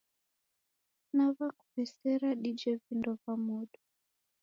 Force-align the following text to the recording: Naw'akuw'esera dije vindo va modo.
Naw'akuw'esera 1.15 2.29
dije 2.43 2.71
vindo 2.81 3.11
va 3.21 3.33
modo. 3.47 3.79